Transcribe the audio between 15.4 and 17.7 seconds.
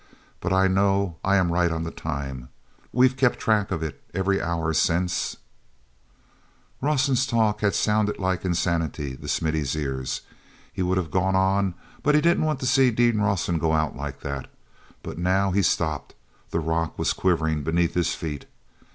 he stopped. The rock was quivering